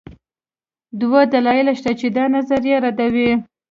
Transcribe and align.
دوه 1.01 1.19
دلایل 1.33 1.67
شته 1.79 1.91
چې 1.99 2.07
دا 2.15 2.25
نظریه 2.35 2.77
ردوي. 2.85 3.31